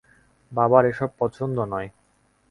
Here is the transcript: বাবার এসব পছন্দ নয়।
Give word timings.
বাবার 0.51 0.83
এসব 0.85 1.09
পছন্দ 1.19 1.57
নয়। 1.73 1.89